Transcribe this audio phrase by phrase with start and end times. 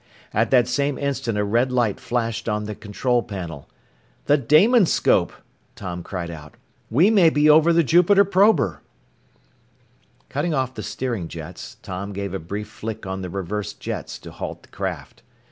[0.33, 3.69] At that same instant a red light flashed on the control panel.
[4.25, 5.31] "The Damonscope!"
[5.75, 6.55] Tom cried out.
[6.89, 8.81] "We may be over the Jupiter prober!"
[10.27, 14.31] Cutting off the steering jets, Tom gave a brief flick on the reverse jets to
[14.31, 15.21] halt the craft.